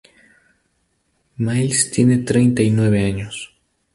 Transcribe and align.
Miles 1.37 1.91
tiene 1.91 2.17
treinta 2.17 2.63
y 2.63 2.71
nueve 2.71 3.05
años. 3.05 3.53